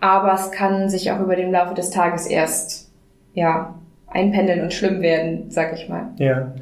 Aber 0.00 0.32
es 0.34 0.50
kann 0.52 0.88
sich 0.88 1.10
auch 1.10 1.20
über 1.20 1.36
den 1.36 1.52
Laufe 1.52 1.74
des 1.74 1.90
Tages 1.90 2.26
erst 2.26 2.90
ja, 3.34 3.74
einpendeln 4.06 4.62
und 4.62 4.72
schlimm 4.72 5.02
werden, 5.02 5.46
sag 5.48 5.74
ich 5.74 5.88
mal. 5.88 6.10
Ja. 6.18 6.52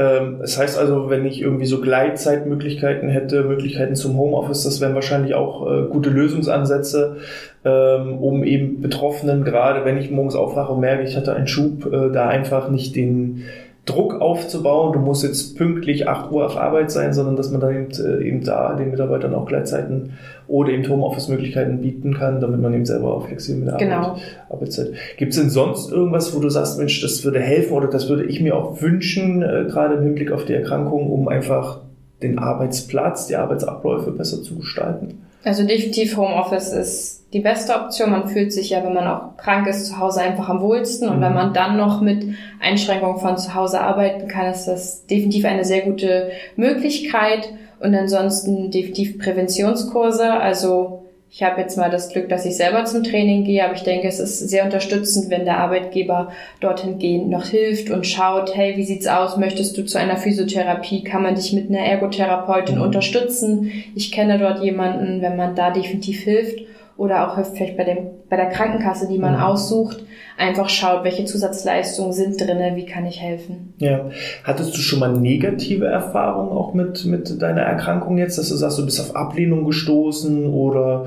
Ähm, 0.00 0.38
das 0.40 0.58
heißt 0.58 0.78
also, 0.78 1.10
wenn 1.10 1.26
ich 1.26 1.42
irgendwie 1.42 1.66
so 1.66 1.80
Gleitzeitmöglichkeiten 1.82 3.10
hätte, 3.10 3.42
Möglichkeiten 3.44 3.94
zum 3.94 4.16
Homeoffice, 4.16 4.64
das 4.64 4.80
wären 4.80 4.94
wahrscheinlich 4.94 5.34
auch 5.34 5.70
äh, 5.70 5.82
gute 5.90 6.08
Lösungsansätze, 6.08 7.18
ähm, 7.66 8.16
um 8.16 8.42
eben 8.42 8.80
Betroffenen, 8.80 9.44
gerade 9.44 9.84
wenn 9.84 9.98
ich 9.98 10.10
morgens 10.10 10.36
aufwache 10.36 10.72
und 10.72 10.80
merke, 10.80 11.02
ich 11.02 11.18
hatte 11.18 11.34
einen 11.34 11.48
Schub, 11.48 11.92
äh, 11.92 12.10
da 12.10 12.28
einfach 12.28 12.70
nicht 12.70 12.96
den 12.96 13.44
Druck 13.86 14.20
aufzubauen, 14.20 14.92
du 14.92 14.98
musst 14.98 15.24
jetzt 15.24 15.56
pünktlich 15.56 16.06
8 16.06 16.30
Uhr 16.30 16.44
auf 16.44 16.56
Arbeit 16.56 16.90
sein, 16.90 17.12
sondern 17.14 17.36
dass 17.36 17.50
man 17.50 17.60
dann 17.60 17.74
eben, 17.74 17.90
äh, 17.92 18.22
eben 18.22 18.44
da 18.44 18.74
den 18.74 18.90
Mitarbeitern 18.90 19.34
auch 19.34 19.46
Gleitzeiten 19.46 20.12
oder 20.46 20.70
eben 20.70 20.86
Homeoffice-Möglichkeiten 20.88 21.80
bieten 21.80 22.14
kann, 22.14 22.40
damit 22.40 22.60
man 22.60 22.74
eben 22.74 22.84
selber 22.84 23.14
auch 23.14 23.26
flexibel 23.26 23.64
mit 23.64 23.70
der 23.70 23.78
genau. 23.78 23.96
Arbeit, 23.96 24.22
Arbeitszeit. 24.50 24.92
Gibt 25.16 25.32
es 25.32 25.38
denn 25.38 25.50
sonst 25.50 25.90
irgendwas, 25.90 26.34
wo 26.34 26.40
du 26.40 26.50
sagst, 26.50 26.78
Mensch, 26.78 27.00
das 27.00 27.24
würde 27.24 27.40
helfen 27.40 27.72
oder 27.72 27.88
das 27.88 28.08
würde 28.08 28.24
ich 28.24 28.40
mir 28.40 28.54
auch 28.54 28.82
wünschen, 28.82 29.42
äh, 29.42 29.64
gerade 29.68 29.94
im 29.94 30.02
Hinblick 30.02 30.30
auf 30.30 30.44
die 30.44 30.54
Erkrankung, 30.54 31.10
um 31.10 31.28
einfach 31.28 31.80
den 32.22 32.38
Arbeitsplatz, 32.38 33.28
die 33.28 33.36
Arbeitsabläufe 33.36 34.10
besser 34.10 34.42
zu 34.42 34.58
gestalten? 34.58 35.22
Also 35.42 35.66
definitiv 35.66 36.16
Homeoffice 36.16 36.72
ist 36.72 37.19
die 37.32 37.40
beste 37.40 37.74
Option. 37.74 38.10
Man 38.10 38.28
fühlt 38.28 38.52
sich 38.52 38.70
ja, 38.70 38.84
wenn 38.84 38.94
man 38.94 39.06
auch 39.06 39.36
krank 39.36 39.66
ist, 39.66 39.86
zu 39.86 39.98
Hause 39.98 40.20
einfach 40.20 40.48
am 40.48 40.60
wohlsten. 40.60 41.08
Und 41.08 41.18
mhm. 41.18 41.22
wenn 41.22 41.34
man 41.34 41.54
dann 41.54 41.76
noch 41.76 42.00
mit 42.00 42.24
Einschränkungen 42.60 43.18
von 43.18 43.38
zu 43.38 43.54
Hause 43.54 43.80
arbeiten 43.80 44.28
kann, 44.28 44.46
ist 44.46 44.66
das 44.66 45.06
definitiv 45.06 45.44
eine 45.44 45.64
sehr 45.64 45.82
gute 45.82 46.30
Möglichkeit. 46.56 47.48
Und 47.78 47.94
ansonsten 47.94 48.70
definitiv 48.70 49.18
Präventionskurse. 49.18 50.32
Also 50.32 51.04
ich 51.32 51.44
habe 51.44 51.60
jetzt 51.60 51.78
mal 51.78 51.90
das 51.90 52.08
Glück, 52.08 52.28
dass 52.28 52.44
ich 52.44 52.56
selber 52.56 52.84
zum 52.84 53.04
Training 53.04 53.44
gehe, 53.44 53.64
aber 53.64 53.74
ich 53.74 53.84
denke, 53.84 54.08
es 54.08 54.18
ist 54.18 54.50
sehr 54.50 54.64
unterstützend, 54.64 55.30
wenn 55.30 55.44
der 55.44 55.58
Arbeitgeber 55.58 56.32
dorthin 56.58 56.98
gehen 56.98 57.30
noch 57.30 57.46
hilft 57.46 57.88
und 57.88 58.04
schaut, 58.04 58.56
hey, 58.56 58.76
wie 58.76 58.84
sieht's 58.84 59.06
aus? 59.06 59.36
Möchtest 59.36 59.78
du 59.78 59.84
zu 59.84 59.96
einer 59.96 60.16
Physiotherapie? 60.16 61.04
Kann 61.04 61.22
man 61.22 61.36
dich 61.36 61.52
mit 61.52 61.70
einer 61.70 61.86
Ergotherapeutin 61.86 62.76
mhm. 62.76 62.82
unterstützen? 62.82 63.70
Ich 63.94 64.10
kenne 64.10 64.40
dort 64.40 64.62
jemanden, 64.62 65.22
wenn 65.22 65.36
man 65.36 65.54
da 65.54 65.70
definitiv 65.70 66.22
hilft 66.22 66.60
oder 67.00 67.26
auch 67.26 67.42
vielleicht 67.54 67.78
bei, 67.78 67.84
dem, 67.84 67.96
bei 68.28 68.36
der 68.36 68.50
Krankenkasse, 68.50 69.08
die 69.08 69.16
man 69.16 69.36
mhm. 69.36 69.40
aussucht, 69.40 70.04
einfach 70.36 70.68
schaut, 70.68 71.02
welche 71.02 71.24
Zusatzleistungen 71.24 72.12
sind 72.12 72.38
drinne, 72.38 72.72
wie 72.74 72.84
kann 72.84 73.06
ich 73.06 73.22
helfen. 73.22 73.72
Ja. 73.78 74.10
Hattest 74.44 74.76
du 74.76 74.80
schon 74.82 74.98
mal 74.98 75.18
negative 75.18 75.86
Erfahrungen 75.86 76.52
auch 76.52 76.74
mit, 76.74 77.06
mit 77.06 77.40
deiner 77.40 77.62
Erkrankung 77.62 78.18
jetzt, 78.18 78.36
dass 78.36 78.50
du 78.50 78.54
sagst, 78.54 78.78
du 78.78 78.84
bist 78.84 79.00
auf 79.00 79.16
Ablehnung 79.16 79.64
gestoßen 79.64 80.46
oder 80.46 81.06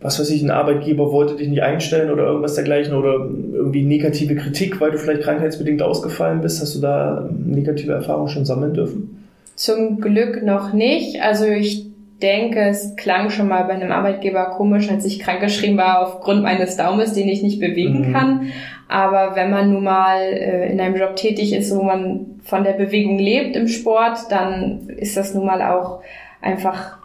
was 0.00 0.18
weiß 0.18 0.30
ich, 0.30 0.42
ein 0.42 0.50
Arbeitgeber 0.50 1.12
wollte 1.12 1.36
dich 1.36 1.48
nicht 1.48 1.62
einstellen 1.62 2.10
oder 2.10 2.24
irgendwas 2.24 2.54
dergleichen 2.54 2.94
oder 2.94 3.12
irgendwie 3.12 3.84
negative 3.84 4.36
Kritik, 4.36 4.80
weil 4.80 4.92
du 4.92 4.98
vielleicht 4.98 5.20
krankheitsbedingt 5.20 5.82
ausgefallen 5.82 6.40
bist? 6.40 6.62
Hast 6.62 6.74
du 6.74 6.80
da 6.80 7.28
negative 7.44 7.92
Erfahrungen 7.92 8.28
schon 8.28 8.46
sammeln 8.46 8.72
dürfen? 8.72 9.22
Zum 9.54 10.00
Glück 10.00 10.42
noch 10.42 10.72
nicht. 10.72 11.20
Also 11.20 11.44
ich 11.44 11.86
denke, 12.22 12.60
es 12.60 12.96
klang 12.96 13.30
schon 13.30 13.48
mal 13.48 13.64
bei 13.64 13.74
einem 13.74 13.92
Arbeitgeber 13.92 14.46
komisch, 14.56 14.90
als 14.90 15.04
ich 15.04 15.18
krankgeschrieben 15.18 15.76
war 15.76 16.00
aufgrund 16.00 16.42
meines 16.42 16.76
Daumes, 16.76 17.12
den 17.12 17.28
ich 17.28 17.42
nicht 17.42 17.60
bewegen 17.60 18.08
mhm. 18.08 18.12
kann. 18.12 18.52
Aber 18.88 19.34
wenn 19.34 19.50
man 19.50 19.72
nun 19.72 19.84
mal 19.84 20.20
äh, 20.20 20.70
in 20.70 20.80
einem 20.80 20.96
Job 20.96 21.16
tätig 21.16 21.52
ist, 21.52 21.74
wo 21.76 21.82
man 21.82 22.40
von 22.44 22.64
der 22.64 22.72
Bewegung 22.72 23.18
lebt 23.18 23.56
im 23.56 23.68
Sport, 23.68 24.30
dann 24.30 24.88
ist 24.88 25.16
das 25.16 25.34
nun 25.34 25.44
mal 25.44 25.60
auch 25.62 26.00
einfach 26.40 26.98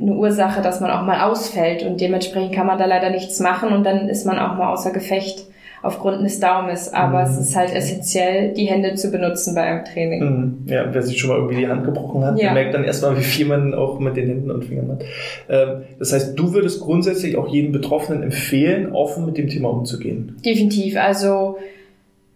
eine 0.00 0.12
Ursache, 0.12 0.62
dass 0.62 0.80
man 0.80 0.90
auch 0.90 1.02
mal 1.02 1.20
ausfällt 1.20 1.82
und 1.82 2.00
dementsprechend 2.00 2.54
kann 2.54 2.66
man 2.66 2.78
da 2.78 2.86
leider 2.86 3.10
nichts 3.10 3.40
machen 3.40 3.72
und 3.72 3.84
dann 3.84 4.08
ist 4.08 4.26
man 4.26 4.38
auch 4.38 4.56
mal 4.56 4.72
außer 4.72 4.90
Gefecht 4.90 5.46
aufgrund 5.82 6.24
des 6.24 6.40
Daumes. 6.40 6.92
Aber 6.92 7.24
mhm. 7.24 7.30
es 7.30 7.38
ist 7.38 7.56
halt 7.56 7.74
essentiell, 7.74 8.54
die 8.54 8.66
Hände 8.66 8.94
zu 8.94 9.10
benutzen 9.10 9.54
bei 9.54 9.62
einem 9.62 9.84
Training. 9.84 10.20
Mhm. 10.20 10.58
Ja, 10.66 10.86
wer 10.92 11.02
sich 11.02 11.18
schon 11.18 11.30
mal 11.30 11.36
irgendwie 11.36 11.56
die 11.56 11.68
Hand 11.68 11.84
gebrochen 11.84 12.24
hat, 12.24 12.40
ja. 12.40 12.54
merkt 12.54 12.74
dann 12.74 12.84
erstmal, 12.84 13.16
wie 13.18 13.22
viel 13.22 13.46
man 13.46 13.74
auch 13.74 13.98
mit 13.98 14.16
den 14.16 14.28
Händen 14.28 14.50
und 14.50 14.64
Fingern 14.64 14.90
hat. 14.92 15.04
Ähm, 15.48 15.82
das 15.98 16.12
heißt, 16.12 16.38
du 16.38 16.54
würdest 16.54 16.80
grundsätzlich 16.80 17.36
auch 17.36 17.48
jedem 17.48 17.72
Betroffenen 17.72 18.22
empfehlen, 18.22 18.92
offen 18.92 19.26
mit 19.26 19.36
dem 19.36 19.48
Thema 19.48 19.70
umzugehen. 19.70 20.36
Definitiv. 20.44 20.96
Also 20.96 21.58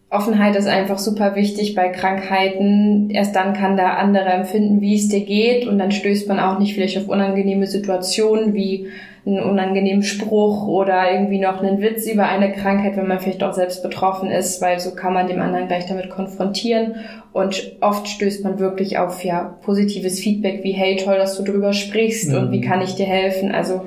Offenheit 0.09 0.55
ist 0.55 0.69
einfach 0.69 0.99
super 0.99 1.35
wichtig 1.35 1.75
bei 1.75 1.89
Krankheiten. 1.89 3.11
Erst 3.11 3.35
dann 3.35 3.55
kann 3.55 3.77
der 3.77 3.99
andere 3.99 4.27
empfinden, 4.27 4.81
wie 4.81 4.95
es 4.95 5.09
dir 5.09 5.25
geht 5.25 5.67
und 5.67 5.79
dann 5.79 5.91
stößt 5.91 6.29
man 6.29 6.39
auch 6.39 6.59
nicht 6.59 6.75
vielleicht 6.75 6.97
auf 6.99 7.09
unangenehme 7.09 7.67
Situationen 7.67 8.55
wie 8.55 8.87
einen 9.27 9.41
unangenehmen 9.41 10.05
Spruch 10.05 10.69
oder 10.69 11.11
irgendwie 11.11 11.41
noch 11.41 11.61
einen 11.61 11.81
Witz 11.81 12.07
über 12.07 12.29
eine 12.29 12.53
Krankheit, 12.53 12.97
wenn 12.97 13.09
man 13.09 13.19
vielleicht 13.19 13.43
auch 13.43 13.53
selbst 13.53 13.83
betroffen 13.83 14.31
ist, 14.31 14.63
weil 14.63 14.79
so 14.79 14.95
kann 14.95 15.13
man 15.13 15.27
dem 15.27 15.41
anderen 15.41 15.67
gleich 15.67 15.87
damit 15.87 16.11
konfrontieren 16.11 16.97
und 17.33 17.77
oft 17.81 18.07
stößt 18.07 18.45
man 18.45 18.61
wirklich 18.61 18.99
auf 18.99 19.25
ja 19.25 19.59
positives 19.63 20.21
Feedback 20.21 20.63
wie 20.63 20.73
hey 20.73 20.97
toll, 20.97 21.17
dass 21.17 21.37
du 21.37 21.43
drüber 21.43 21.73
sprichst 21.73 22.31
mhm. 22.31 22.39
und 22.39 22.51
wie 22.53 22.61
kann 22.61 22.81
ich 22.83 22.95
dir 22.95 23.07
helfen? 23.07 23.53
Also 23.53 23.83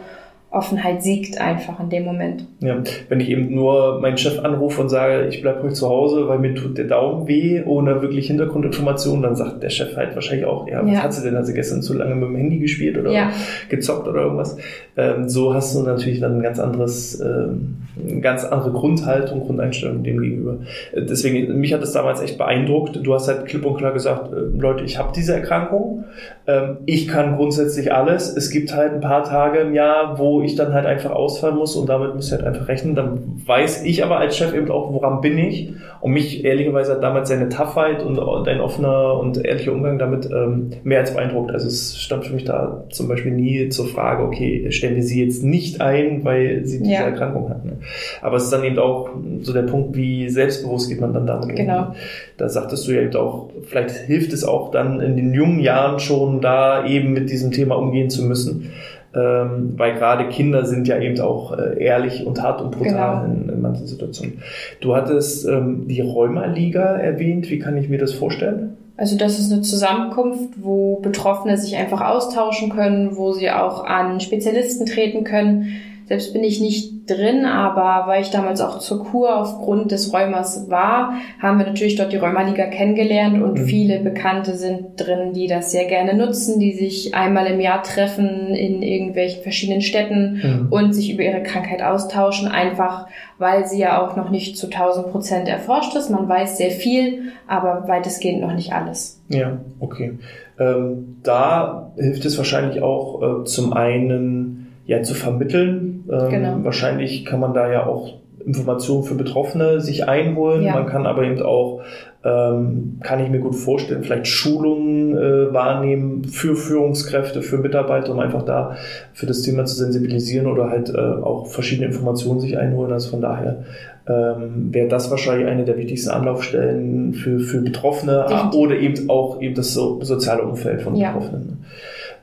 Offenheit 0.52 1.04
siegt 1.04 1.40
einfach 1.40 1.80
in 1.80 1.90
dem 1.90 2.06
Moment. 2.06 2.48
Ja, 2.60 2.82
wenn 3.08 3.20
ich 3.20 3.30
eben 3.30 3.54
nur 3.54 4.00
meinen 4.00 4.18
Chef 4.18 4.40
anrufe 4.44 4.82
und 4.82 4.90
sage, 4.90 5.28
ich 5.28 5.44
bleibe 5.44 5.62
heute 5.62 5.74
zu 5.74 5.88
Hause, 5.88 6.28
weil 6.28 6.40
mir 6.40 6.56
tut 6.56 6.76
der 6.76 6.86
Daumen 6.86 7.28
weh, 7.28 7.62
ohne 7.64 8.02
wirklich 8.02 8.28
Hintergrundinformationen, 8.28 9.22
dann 9.22 9.36
sagt 9.36 9.62
der 9.62 9.70
Chef 9.70 9.96
halt 9.96 10.16
wahrscheinlich 10.16 10.48
auch, 10.48 10.68
ja, 10.68 10.84
was 10.84 10.92
ja. 10.92 11.04
hat 11.04 11.14
sie 11.14 11.22
denn? 11.22 11.38
Hat 11.38 11.46
sie 11.46 11.54
gestern 11.54 11.84
zu 11.84 11.94
lange 11.94 12.16
mit 12.16 12.30
dem 12.30 12.36
Handy 12.36 12.58
gespielt 12.58 12.98
oder 12.98 13.12
ja. 13.12 13.32
gezockt 13.70 14.08
oder 14.08 14.22
irgendwas? 14.22 14.58
Ähm, 14.98 15.30
so 15.30 15.54
hast 15.54 15.76
du 15.76 15.84
natürlich 15.84 16.20
dann 16.20 16.38
ein 16.38 16.42
ganz 16.42 16.60
anderes, 16.60 17.22
ähm, 17.22 17.78
eine 18.04 18.22
ganz 18.22 18.44
andere 18.44 18.72
Grundhaltung, 18.72 19.42
Grundeinstellung 19.42 20.02
dem 20.02 20.20
gegenüber. 20.20 20.58
Äh, 20.94 21.04
deswegen, 21.04 21.60
mich 21.60 21.74
hat 21.74 21.84
das 21.84 21.94
damals 21.94 22.22
echt 22.22 22.40
beeindruckt. 22.40 23.00
Du 23.04 23.14
hast 23.14 23.28
halt 23.28 23.46
klipp 23.46 23.66
und 23.66 23.78
klar 23.78 23.94
gesagt, 23.94 24.34
äh, 24.34 24.38
Leute, 24.58 24.84
ich 24.84 24.98
habe 24.98 25.12
diese 25.16 25.36
Erkrankung, 25.36 26.06
ähm, 26.48 26.78
ich 26.88 27.08
kann 27.08 27.36
grundsätzlich 27.36 27.94
alles. 27.94 28.36
Es 28.36 28.50
gibt 28.50 28.76
halt 28.76 28.94
ein 28.94 29.02
paar 29.02 29.24
Tage 29.24 29.60
im 29.60 29.76
Jahr, 29.76 30.18
wo 30.18 30.39
ich 30.42 30.56
dann 30.56 30.74
halt 30.74 30.86
einfach 30.86 31.12
ausfallen 31.12 31.58
muss 31.58 31.76
und 31.76 31.88
damit 31.90 32.16
muss 32.16 32.28
ich 32.28 32.32
halt 32.34 32.44
einfach 32.44 32.68
rechnen. 32.68 32.96
Dann 32.96 33.42
weiß 33.46 33.84
ich 33.84 34.04
aber 34.04 34.18
als 34.18 34.38
Chef 34.38 34.54
eben 34.54 34.70
auch, 34.72 34.94
woran 34.94 35.22
bin 35.22 35.38
ich. 35.38 35.74
Und 36.02 36.12
mich 36.14 36.46
ehrlicherweise 36.46 36.94
hat 36.94 37.04
damals 37.04 37.30
seine 37.30 37.50
Toughheit 37.50 38.04
und 38.04 38.16
dein 38.46 38.62
offener 38.62 39.20
und 39.20 39.44
ehrlicher 39.44 39.74
Umgang 39.74 40.00
damit 40.00 40.30
ähm, 40.32 40.72
mehr 40.84 41.00
als 41.00 41.14
beeindruckt. 41.14 41.52
Also 41.52 41.68
es 41.68 41.98
stand 42.00 42.26
für 42.26 42.34
mich 42.34 42.46
da 42.46 42.86
zum 42.90 43.08
Beispiel 43.08 43.32
nie 43.32 43.70
zur 43.70 43.88
Frage, 43.88 44.24
okay, 44.24 44.72
stellen 44.72 44.96
wir 44.96 45.04
sie 45.04 45.24
jetzt 45.24 45.44
nicht 45.44 45.82
ein, 45.82 46.24
weil 46.24 46.66
sie 46.66 46.80
diese 46.80 46.92
ja. 46.92 47.02
Erkrankung 47.02 47.50
hat. 47.50 47.66
Ne? 47.66 47.74
Aber 48.22 48.38
es 48.38 48.44
ist 48.44 48.54
dann 48.54 48.64
eben 48.64 48.80
auch 48.80 49.10
so 49.42 49.52
der 49.52 49.64
Punkt, 49.64 49.96
wie 49.96 50.30
selbstbewusst 50.30 50.90
geht 50.90 51.02
man 51.02 51.14
dann 51.14 51.28
damit 51.28 51.56
genau. 51.56 51.80
um. 51.80 51.96
Da 52.38 52.48
sagtest 52.48 52.88
du 52.88 52.94
ja 52.94 53.02
eben 53.02 53.16
auch, 53.16 53.50
vielleicht 53.64 53.92
hilft 53.92 54.32
es 54.32 54.44
auch 54.44 54.72
dann 54.72 55.02
in 55.02 55.18
den 55.18 55.34
jungen 55.34 55.60
Jahren 55.60 56.00
schon 56.00 56.40
da 56.40 56.86
eben 56.86 57.12
mit 57.12 57.30
diesem 57.30 57.52
Thema 57.52 57.76
umgehen 57.76 58.10
zu 58.10 58.24
müssen 58.24 58.72
ähm, 59.20 59.74
weil 59.78 59.96
gerade 59.96 60.30
Kinder 60.30 60.66
sind 60.66 60.88
ja 60.88 61.00
eben 61.00 61.20
auch 61.20 61.58
äh, 61.58 61.84
ehrlich 61.84 62.26
und 62.26 62.42
hart 62.42 62.62
und 62.62 62.72
brutal 62.72 63.26
genau. 63.26 63.26
in, 63.26 63.50
in, 63.50 63.62
manchen 63.62 63.88
Situationen. 63.88 64.42
Du 64.82 64.96
hattest 64.96 65.48
ähm, 65.48 65.88
die 65.88 66.02
Rheuma-Liga 66.02 66.98
erwähnt. 66.98 67.50
Wie 67.50 67.60
kann 67.60 67.78
ich 67.78 67.90
mir 67.90 67.98
das 67.98 68.14
vorstellen? 68.14 68.78
Also 68.98 69.18
das 69.18 69.40
ist 69.40 69.52
eine 69.52 69.62
Zusammenkunft, 69.62 70.56
wo 70.58 70.98
Betroffene 70.98 71.58
sich 71.58 71.78
einfach 71.78 72.02
austauschen 72.02 72.70
können, 72.70 73.16
wo 73.16 73.32
sie 73.32 73.50
auch 73.50 73.86
an 73.86 74.20
Spezialisten 74.20 74.86
treten 74.86 75.24
können. 75.24 75.68
Selbst 76.10 76.34
bin 76.34 76.44
ich 76.44 76.60
nicht 76.60 77.08
drin, 77.08 77.46
aber 77.46 78.08
weil 78.10 78.24
ich 78.24 78.32
damals 78.32 78.62
auch 78.62 78.80
zur 78.80 79.06
Kur 79.06 79.40
aufgrund 79.40 79.92
des 79.92 80.12
Rheumas 80.12 80.68
war, 80.68 81.14
haben 81.40 81.60
wir 81.60 81.68
natürlich 81.68 81.98
dort 81.98 82.12
die 82.12 82.18
Rheumaliga 82.18 82.66
kennengelernt 82.66 83.44
und 83.44 83.60
mhm. 83.60 83.66
viele 83.66 84.00
Bekannte 84.00 84.56
sind 84.56 84.98
drin, 84.98 85.34
die 85.34 85.46
das 85.46 85.72
sehr 85.72 85.86
gerne 85.86 86.16
nutzen, 86.16 86.60
die 86.60 86.74
sich 86.74 87.14
einmal 87.14 87.46
im 87.46 87.60
Jahr 87.60 87.84
treffen 87.84 88.56
in 88.56 88.82
irgendwelchen 88.82 89.44
verschiedenen 89.44 89.82
Städten 89.82 90.42
mhm. 90.42 90.68
und 90.72 90.94
sich 90.94 91.14
über 91.14 91.22
ihre 91.22 91.44
Krankheit 91.44 91.84
austauschen, 91.84 92.48
einfach 92.48 93.06
weil 93.38 93.68
sie 93.68 93.80
ja 93.80 94.04
auch 94.04 94.16
noch 94.16 94.32
nicht 94.32 94.58
zu 94.58 94.66
1000 94.66 95.12
Prozent 95.12 95.48
erforscht 95.48 95.96
ist. 95.96 96.10
Man 96.10 96.28
weiß 96.28 96.58
sehr 96.58 96.72
viel, 96.72 97.34
aber 97.48 97.88
weitestgehend 97.88 98.42
noch 98.42 98.54
nicht 98.54 98.74
alles. 98.74 99.22
Ja, 99.30 99.60
okay. 99.80 100.18
Ähm, 100.60 101.18
da 101.22 101.92
hilft 101.98 102.26
es 102.26 102.36
wahrscheinlich 102.40 102.82
auch 102.82 103.22
äh, 103.22 103.46
zum 103.46 103.74
einen 103.74 104.70
ja 104.90 105.04
zu 105.04 105.14
vermitteln. 105.14 105.89
Ähm, 106.12 106.30
genau. 106.30 106.58
Wahrscheinlich 106.64 107.26
kann 107.26 107.40
man 107.40 107.54
da 107.54 107.72
ja 107.72 107.86
auch 107.86 108.20
Informationen 108.46 109.04
für 109.04 109.16
Betroffene 109.16 109.82
sich 109.82 110.08
einholen. 110.08 110.64
Ja. 110.64 110.74
Man 110.74 110.86
kann 110.86 111.06
aber 111.06 111.24
eben 111.24 111.42
auch, 111.42 111.82
ähm, 112.24 113.00
kann 113.02 113.24
ich 113.24 113.30
mir 113.30 113.40
gut 113.40 113.56
vorstellen, 113.56 114.04
vielleicht 114.04 114.28
Schulungen 114.28 115.16
äh, 115.16 115.54
wahrnehmen 115.54 116.24
für 116.26 116.56
Führungskräfte, 116.56 117.42
für 117.42 117.58
Mitarbeiter, 117.58 118.12
um 118.12 118.20
einfach 118.20 118.44
da 118.44 118.76
für 119.14 119.26
das 119.26 119.42
Thema 119.42 119.66
zu 119.66 119.76
sensibilisieren 119.76 120.48
oder 120.48 120.70
halt 120.70 120.90
äh, 120.90 120.98
auch 120.98 121.48
verschiedene 121.48 121.88
Informationen 121.88 122.40
sich 122.40 122.58
einholen. 122.58 122.92
Also 122.92 123.12
von 123.12 123.22
daher 123.22 123.64
ähm, 124.08 124.74
wäre 124.74 124.88
das 124.88 125.12
wahrscheinlich 125.12 125.48
eine 125.48 125.66
der 125.66 125.78
wichtigsten 125.78 126.10
Anlaufstellen 126.10 127.14
für, 127.14 127.40
für 127.40 127.62
Betroffene 127.62 128.26
Definitiv. 128.28 128.60
oder 128.60 128.76
eben 128.76 129.10
auch 129.10 129.42
eben 129.42 129.56
das 129.56 129.74
so, 129.74 130.02
soziale 130.02 130.44
Umfeld 130.44 130.82
von 130.82 130.96
ja. 130.96 131.12
Betroffenen. 131.12 131.66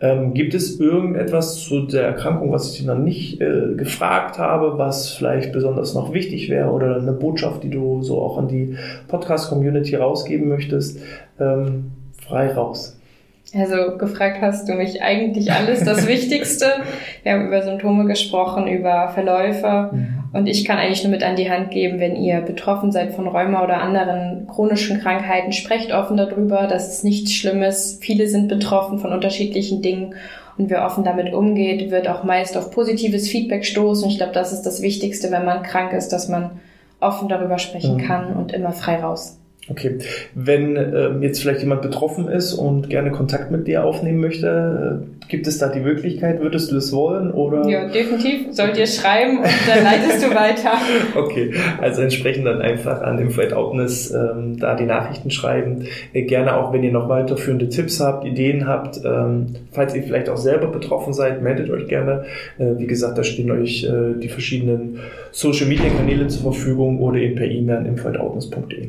Ähm, 0.01 0.35
gibt 0.35 0.53
es 0.55 0.79
irgendetwas 0.79 1.61
zu 1.61 1.87
der 1.87 2.03
Erkrankung, 2.03 2.53
was 2.53 2.73
ich 2.73 2.81
dir 2.81 2.95
noch 2.95 3.03
nicht 3.03 3.41
äh, 3.41 3.75
gefragt 3.77 4.39
habe, 4.39 4.77
was 4.79 5.11
vielleicht 5.11 5.53
besonders 5.53 5.95
noch 5.95 6.13
wichtig 6.13 6.51
wäre 6.51 6.71
oder 6.71 6.97
eine 6.97 7.13
Botschaft, 7.13 7.63
die 7.63 7.71
du 7.71 8.03
so 8.03 8.21
auch 8.21 8.37
an 8.37 8.49
die 8.49 8.77
Podcast-Community 9.09 9.97
rausgeben 9.97 10.49
möchtest? 10.49 11.01
Ähm, 11.41 11.93
frei 12.27 12.53
raus. 12.53 12.99
Also 13.55 13.97
gefragt 13.97 14.39
hast 14.41 14.69
du 14.69 14.75
mich 14.75 15.03
eigentlich 15.03 15.53
alles, 15.53 15.85
das 15.85 16.07
Wichtigste. 16.09 16.67
Wir 17.23 17.33
haben 17.33 17.47
über 17.47 17.63
Symptome 17.63 18.05
gesprochen, 18.05 18.67
über 18.67 19.09
Verläufe. 19.09 19.91
Mhm. 19.93 20.16
Und 20.37 20.47
ich 20.47 20.67
kann 20.67 20.77
eigentlich 20.77 21.03
nur 21.03 21.11
mit 21.11 21.23
an 21.23 21.37
die 21.37 21.51
Hand 21.51 21.71
geben, 21.71 21.99
wenn 21.99 22.15
ihr 22.15 22.43
betroffen 22.43 22.93
seid 22.93 23.15
von 23.15 23.27
Rheuma 23.27 23.65
oder 23.65 23.81
anderen 23.81 24.47
chronischen 24.47 25.01
Krankheiten, 25.01 25.53
sprecht 25.53 25.93
offen 25.93 26.19
darüber. 26.19 26.67
Das 26.67 26.93
ist 26.93 27.05
nichts 27.05 27.33
Schlimmes. 27.33 27.99
Viele 28.03 28.29
sind 28.29 28.49
betroffen 28.49 28.99
von 28.99 29.13
unterschiedlichen 29.13 29.81
Dingen. 29.81 30.15
Und 30.59 30.69
wer 30.69 30.85
offen 30.85 31.05
damit 31.05 31.33
umgeht, 31.33 31.91
wird 31.91 32.07
auch 32.07 32.23
meist 32.23 32.57
auf 32.59 32.71
positives 32.71 33.29
Feedback 33.29 33.65
stoßen. 33.65 34.11
Ich 34.11 34.19
glaube, 34.19 34.33
das 34.33 34.53
ist 34.53 34.63
das 34.63 34.83
Wichtigste, 34.83 35.31
wenn 35.31 35.47
man 35.47 35.63
krank 35.63 35.95
ist, 35.95 36.11
dass 36.11 36.29
man 36.29 36.51
offen 37.01 37.29
darüber 37.29 37.59
sprechen 37.59 37.97
kann 37.99 38.35
und 38.35 38.53
immer 38.53 38.73
frei 38.73 38.97
raus. 38.97 39.39
Okay. 39.69 39.99
Wenn 40.35 40.77
ähm, 40.77 41.23
jetzt 41.23 41.43
vielleicht 41.43 41.61
jemand 41.61 41.83
betroffen 41.83 42.29
ist 42.29 42.55
und 42.55 42.89
gerne 42.89 43.11
Kontakt 43.11 43.51
mit 43.51 43.67
dir 43.67 43.85
aufnehmen 43.85 44.21
möchte, 44.21 45.03
äh, 45.03 45.27
gibt 45.29 45.49
es 45.49 45.59
da 45.59 45.69
die 45.69 45.81
Möglichkeit? 45.81 46.41
Würdest 46.41 46.71
du 46.71 46.77
das 46.77 46.93
wollen? 46.93 47.33
Oder? 47.33 47.69
Ja, 47.69 47.89
definitiv. 47.89 48.55
Sollt 48.55 48.79
ihr 48.79 48.87
schreiben 48.87 49.39
und 49.39 49.49
dann 49.67 49.83
leitest 49.83 50.25
du 50.25 50.35
weiter. 50.35 50.73
Okay, 51.17 51.53
also 51.81 52.03
entsprechend 52.03 52.47
dann 52.47 52.61
einfach 52.61 53.01
an 53.01 53.19
Info 53.19 53.41
Outness 53.43 54.13
ähm, 54.13 54.59
da 54.59 54.75
die 54.75 54.85
Nachrichten 54.85 55.31
schreiben. 55.31 55.87
Äh, 56.13 56.23
gerne 56.23 56.57
auch, 56.57 56.73
wenn 56.73 56.83
ihr 56.83 56.93
noch 56.93 57.09
weiterführende 57.09 57.69
Tipps 57.69 58.01
habt, 58.01 58.25
Ideen 58.25 58.67
habt, 58.67 59.01
ähm, 59.05 59.55
falls 59.73 59.95
ihr 59.95 60.03
vielleicht 60.03 60.29
auch 60.29 60.37
selber 60.37 60.69
betroffen 60.69 61.13
seid, 61.13 61.43
meldet 61.43 61.71
euch 61.71 61.89
gerne. 61.89 62.25
Äh, 62.59 62.79
wie 62.79 62.87
gesagt, 62.87 63.19
da 63.19 63.25
stehen 63.25 63.51
euch 63.51 63.85
äh, 63.85 64.19
die 64.21 64.29
verschiedenen 64.29 65.01
Social 65.33 65.67
Media 65.67 65.91
Kanäle 65.91 66.29
zur 66.29 66.53
Verfügung 66.53 67.01
oder 67.01 67.19
eben 67.19 67.37
per 67.37 67.47
E-Mail 67.47 67.79
an 67.79 67.87
info.outness.de. 67.87 68.89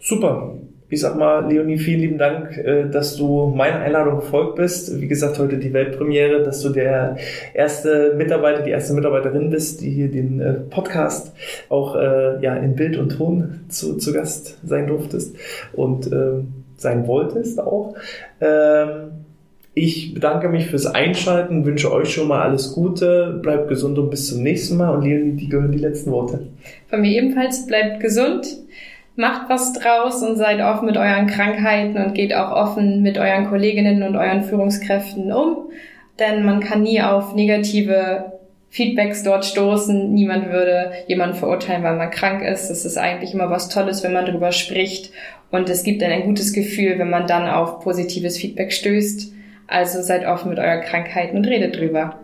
Super. 0.00 0.54
ich 0.88 1.00
sag 1.00 1.16
mal, 1.16 1.50
Leonie, 1.50 1.78
vielen 1.78 2.00
lieben 2.00 2.18
Dank, 2.18 2.56
äh, 2.56 2.88
dass 2.88 3.16
du 3.16 3.52
meiner 3.54 3.80
Einladung 3.80 4.16
gefolgt 4.16 4.56
bist. 4.56 5.00
Wie 5.00 5.08
gesagt, 5.08 5.38
heute 5.38 5.58
die 5.58 5.72
Weltpremiere, 5.72 6.44
dass 6.44 6.60
du 6.62 6.68
der 6.68 7.16
erste 7.54 8.14
Mitarbeiter, 8.16 8.62
die 8.62 8.70
erste 8.70 8.94
Mitarbeiterin 8.94 9.50
bist, 9.50 9.80
die 9.80 9.90
hier 9.90 10.10
den 10.10 10.40
äh, 10.40 10.52
Podcast 10.54 11.32
auch 11.68 11.96
äh, 11.96 12.40
ja, 12.40 12.54
in 12.54 12.76
Bild 12.76 12.96
und 12.98 13.16
Ton 13.16 13.60
zu, 13.68 13.96
zu 13.96 14.12
Gast 14.12 14.58
sein 14.64 14.86
durftest 14.86 15.36
und 15.72 16.10
ähm, 16.12 16.52
sein 16.76 17.06
wolltest 17.06 17.58
auch. 17.58 17.96
Ähm, 18.40 19.10
ich 19.74 20.14
bedanke 20.14 20.48
mich 20.48 20.68
fürs 20.68 20.86
Einschalten, 20.86 21.66
wünsche 21.66 21.92
euch 21.92 22.10
schon 22.10 22.28
mal 22.28 22.40
alles 22.42 22.72
Gute, 22.72 23.38
bleibt 23.42 23.68
gesund 23.68 23.98
und 23.98 24.08
bis 24.08 24.28
zum 24.28 24.42
nächsten 24.42 24.78
Mal. 24.78 24.94
Und 24.94 25.04
Leonie, 25.04 25.32
die 25.32 25.50
gehören 25.50 25.72
die 25.72 25.78
letzten 25.78 26.12
Worte. 26.12 26.46
Von 26.88 27.02
mir 27.02 27.10
ebenfalls, 27.10 27.66
bleibt 27.66 28.00
gesund 28.00 28.46
macht 29.16 29.48
was 29.48 29.72
draus 29.72 30.22
und 30.22 30.36
seid 30.36 30.60
offen 30.60 30.86
mit 30.86 30.96
euren 30.96 31.26
Krankheiten 31.26 31.96
und 31.96 32.14
geht 32.14 32.34
auch 32.34 32.52
offen 32.52 33.02
mit 33.02 33.18
euren 33.18 33.48
Kolleginnen 33.48 34.02
und 34.02 34.16
euren 34.16 34.42
Führungskräften 34.42 35.32
um. 35.32 35.70
Denn 36.18 36.44
man 36.44 36.60
kann 36.60 36.82
nie 36.82 37.02
auf 37.02 37.34
negative 37.34 38.32
Feedbacks 38.70 39.22
dort 39.22 39.44
stoßen. 39.44 40.12
Niemand 40.12 40.50
würde 40.50 40.92
jemanden 41.06 41.36
verurteilen, 41.36 41.82
weil 41.82 41.96
man 41.96 42.10
krank 42.10 42.42
ist. 42.42 42.70
Es 42.70 42.84
ist 42.84 42.98
eigentlich 42.98 43.32
immer 43.32 43.50
was 43.50 43.68
Tolles, 43.68 44.02
wenn 44.02 44.12
man 44.12 44.26
darüber 44.26 44.52
spricht. 44.52 45.12
Und 45.50 45.70
es 45.70 45.82
gibt 45.82 46.02
dann 46.02 46.10
ein 46.10 46.24
gutes 46.24 46.52
Gefühl, 46.52 46.98
wenn 46.98 47.10
man 47.10 47.26
dann 47.26 47.48
auf 47.48 47.80
positives 47.80 48.36
Feedback 48.36 48.72
stößt. 48.72 49.32
Also 49.66 50.02
seid 50.02 50.26
offen 50.26 50.50
mit 50.50 50.58
euren 50.58 50.82
Krankheiten 50.82 51.36
und 51.36 51.46
redet 51.46 51.76
drüber. 51.76 52.18